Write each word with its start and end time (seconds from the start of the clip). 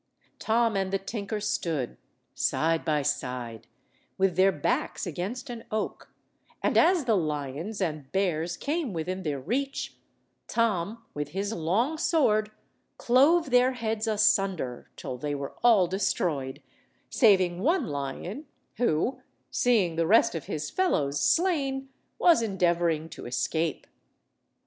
Tom 0.39 0.75
and 0.75 0.91
the 0.91 0.97
tinker 0.97 1.39
stood, 1.39 1.95
side 2.33 2.83
by 2.83 3.03
side, 3.03 3.67
with 4.17 4.35
their 4.35 4.51
backs 4.51 5.05
against 5.05 5.47
an 5.47 5.63
oak, 5.69 6.09
and 6.63 6.75
as 6.75 7.05
the 7.05 7.15
lions 7.15 7.79
and 7.79 8.11
bears 8.11 8.57
came 8.57 8.93
within 8.93 9.21
their 9.21 9.39
reach, 9.39 9.95
Tom, 10.47 11.05
with 11.13 11.27
his 11.37 11.53
long 11.53 11.99
sword, 11.99 12.49
clove 12.97 13.51
their 13.51 13.73
heads 13.73 14.07
asunder 14.07 14.89
till 14.95 15.19
they 15.19 15.35
were 15.35 15.53
all 15.63 15.85
destroyed, 15.85 16.63
saving 17.11 17.59
one 17.61 17.85
lion 17.85 18.47
who, 18.77 19.21
seeing 19.51 19.97
the 19.97 20.07
rest 20.07 20.33
of 20.33 20.45
his 20.45 20.71
fellows 20.71 21.19
slain, 21.21 21.89
was 22.17 22.41
endeavouring 22.41 23.07
to 23.07 23.27
escape. 23.27 23.85